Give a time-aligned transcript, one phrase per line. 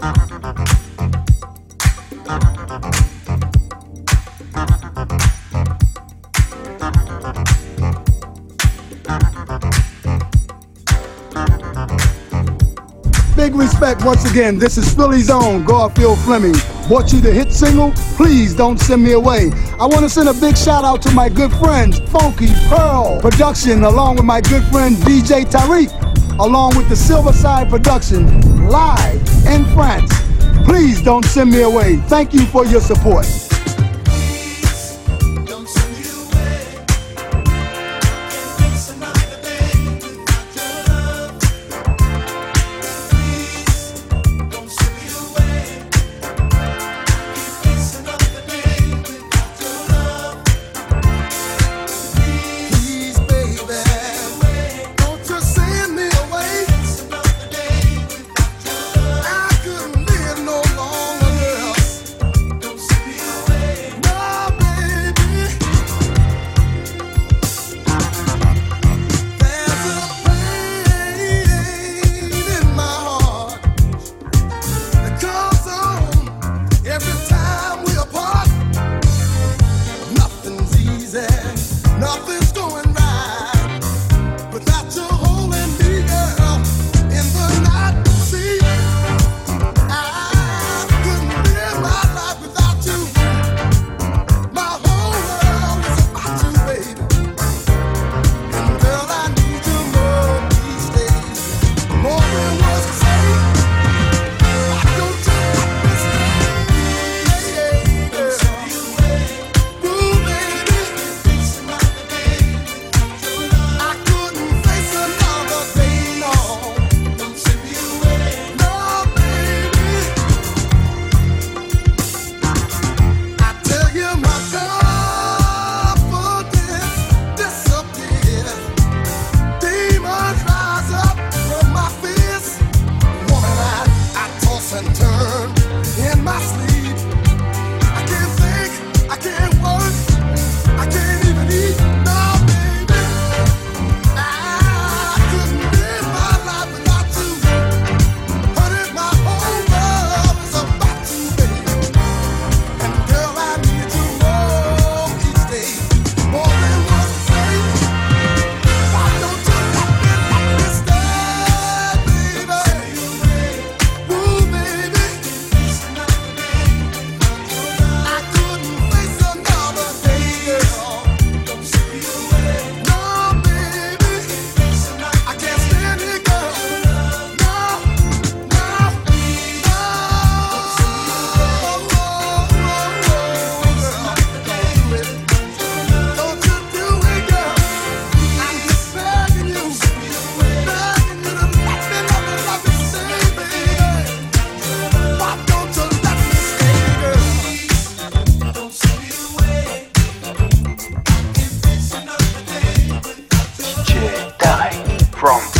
[0.00, 0.08] Big
[13.54, 14.58] respect once again.
[14.58, 16.54] This is Philly's own Garfield Fleming.
[16.88, 17.92] Bought you the hit single.
[18.16, 19.50] Please don't send me away.
[19.78, 23.84] I want to send a big shout out to my good friends, Funky Pearl Production,
[23.84, 25.90] along with my good friend DJ Tariq,
[26.40, 30.12] along with the Silverside Production, live in France.
[30.64, 31.96] Please don't send me away.
[32.08, 33.49] Thank you for your support.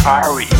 [0.07, 0.60] Ari.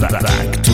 [0.00, 0.67] Let's stay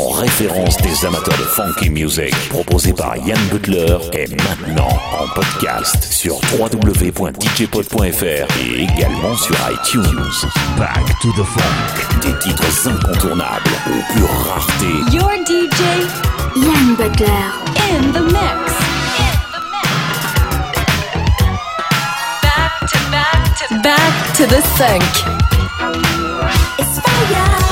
[0.00, 6.36] référence des amateurs de funky music proposée par Yann Butler est maintenant en podcast sur
[6.58, 10.48] www.djpod.fr et également sur iTunes.
[10.78, 12.20] Back to the funk.
[12.22, 15.14] Des titres incontournables aux plus raretés.
[15.14, 15.82] Your DJ,
[16.56, 18.72] Yann Butler, in the mix.
[22.42, 22.98] Back to,
[23.82, 25.02] back to the funk.
[26.78, 27.71] It's fire.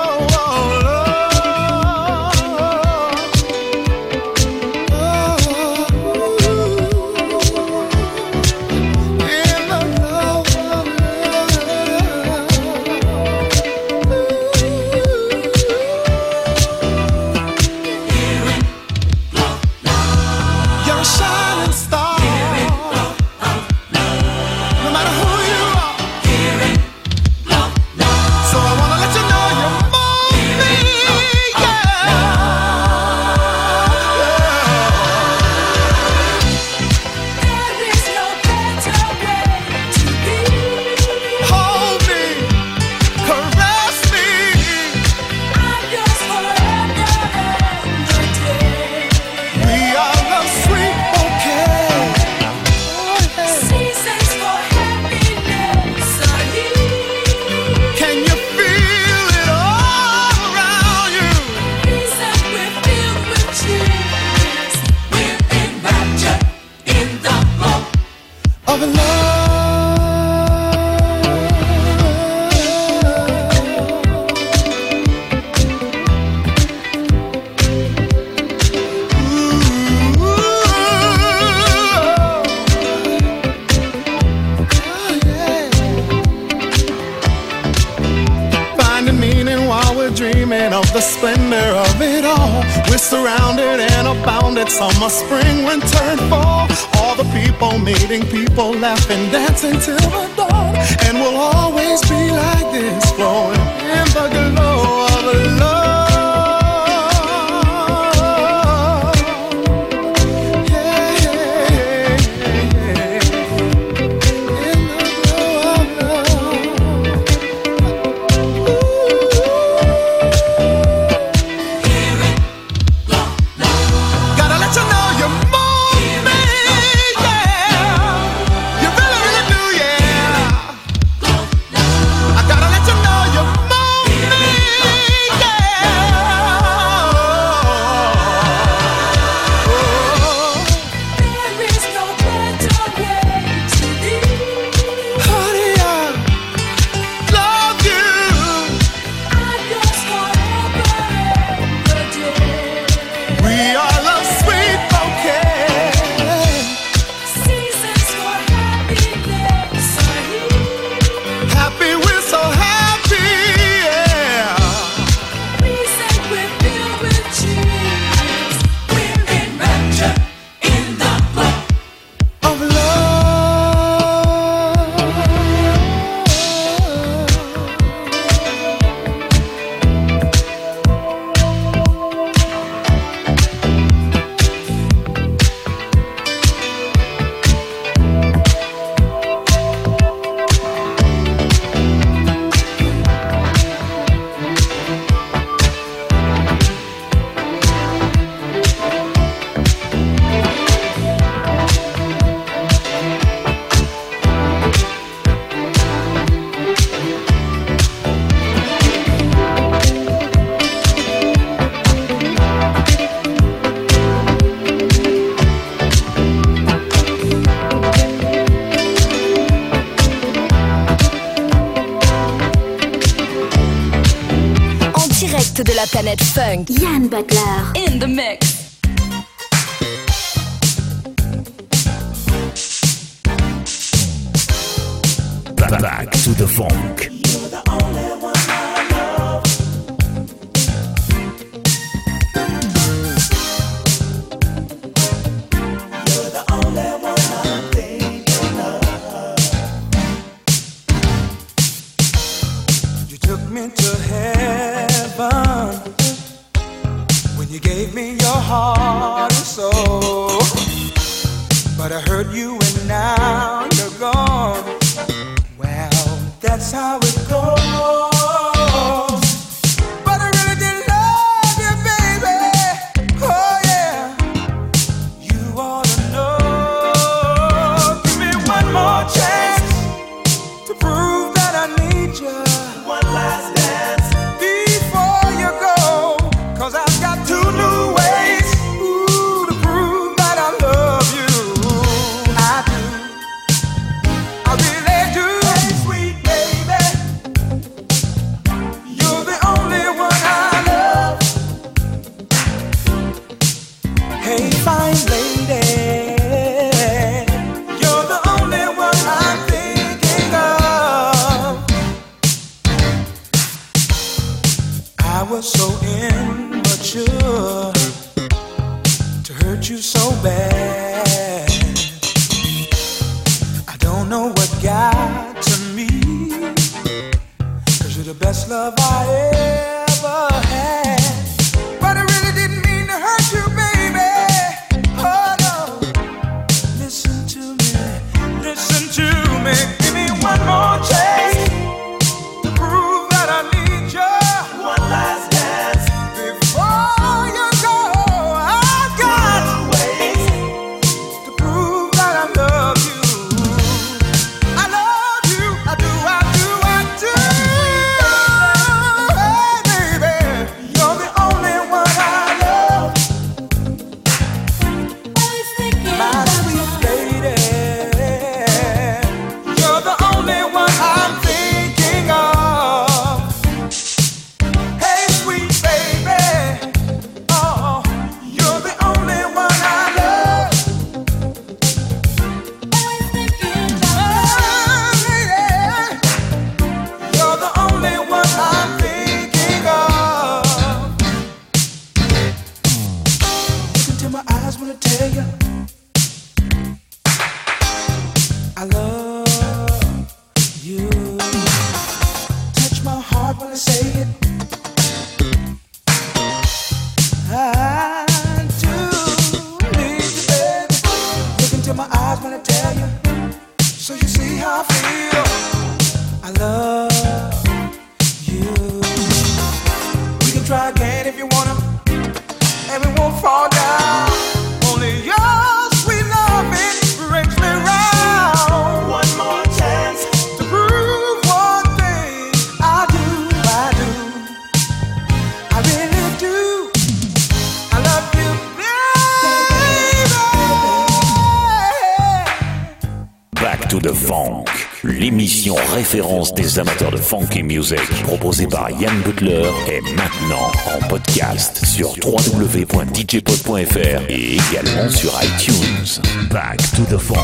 [447.11, 455.11] funky music proposé par Yann Butler est maintenant en podcast sur www.djpod.fr et également sur
[455.21, 456.01] iTunes.
[456.29, 457.17] Back to the funk,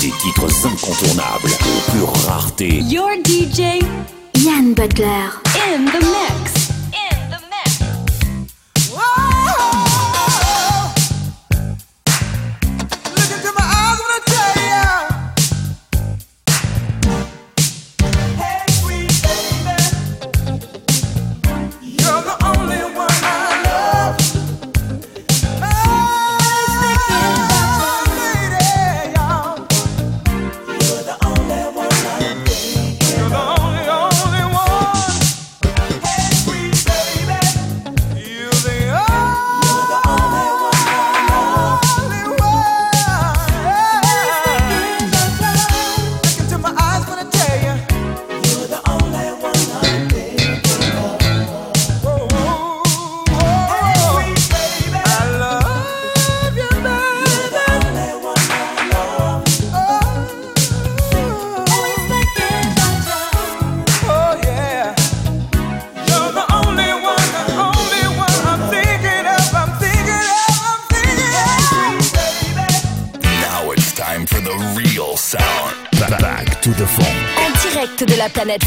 [0.00, 2.78] des titres incontournables aux pure rareté.
[2.88, 3.84] Your DJ
[4.42, 5.28] Yann Butler
[5.70, 6.25] in the mix.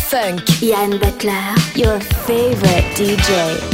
[0.09, 0.59] Funk.
[0.59, 3.68] Yann Butler, your favorite DJ.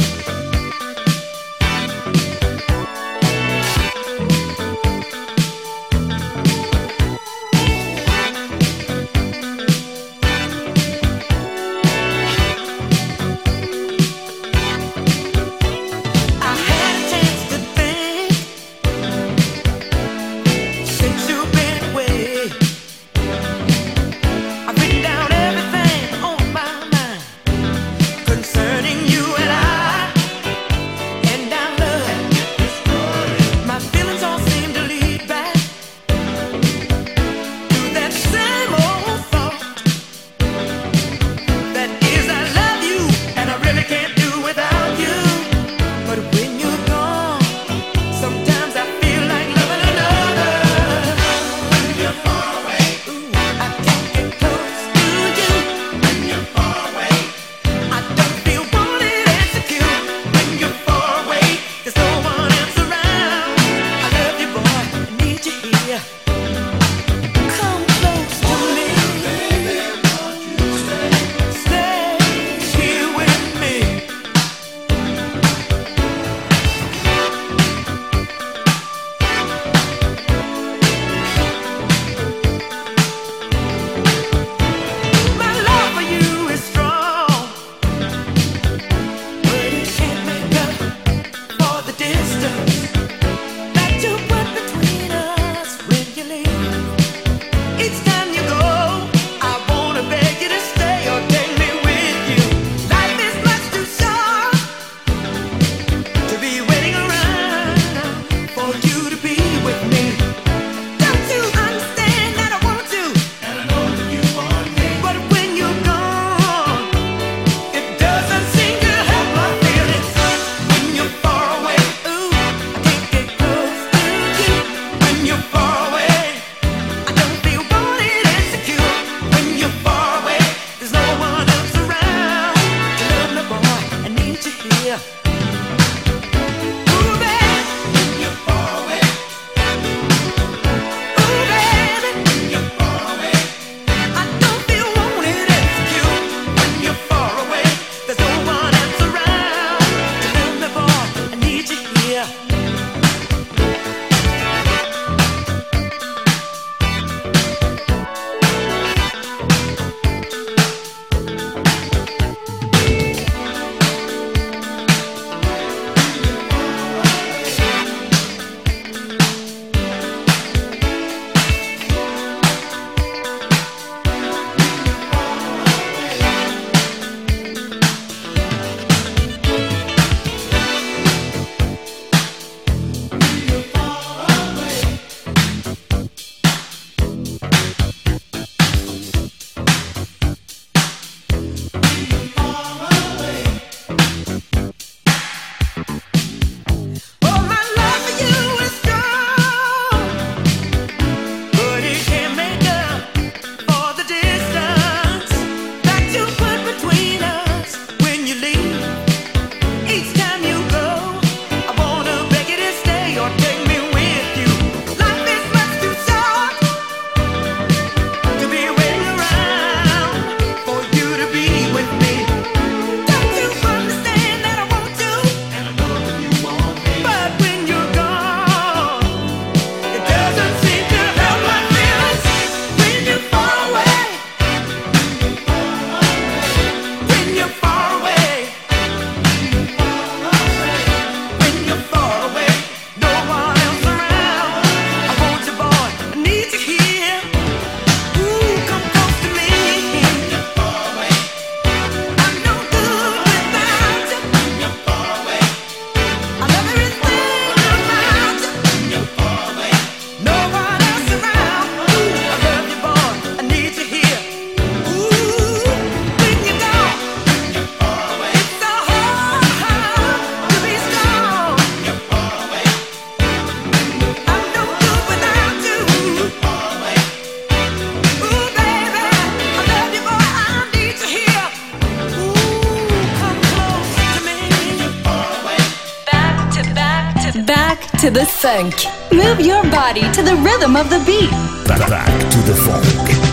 [290.76, 291.30] of the beat.
[291.66, 293.25] Back to the funk.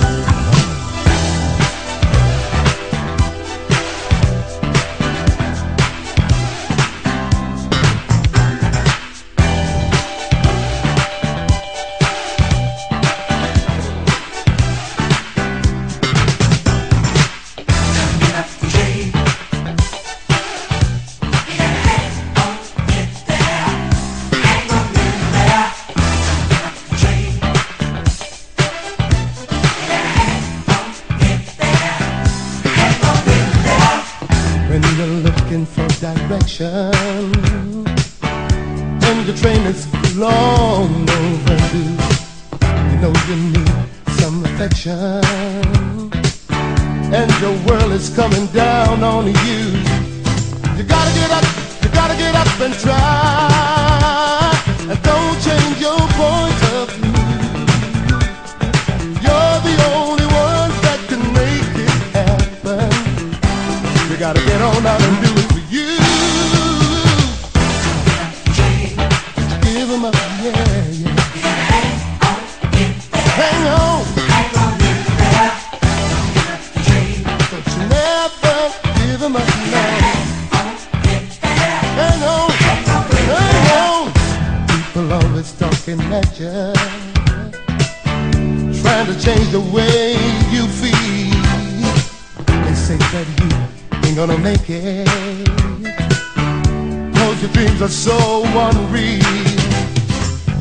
[97.84, 99.20] that's so unreal.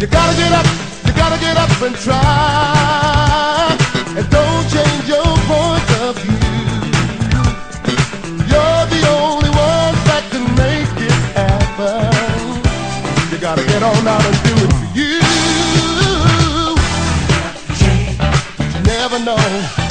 [0.01, 0.67] You gotta get up,
[1.07, 3.77] you gotta get up and try,
[4.17, 6.35] and don't change your point of view.
[8.51, 12.11] You're the only one that can make it happen.
[13.31, 15.23] You gotta get on out and do it for you.
[18.75, 19.82] You never know.